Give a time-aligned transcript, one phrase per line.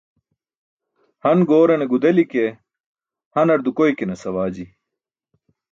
[1.27, 2.43] Han goorane gudeli ke,
[3.37, 4.65] hanar dukoykinas awaji.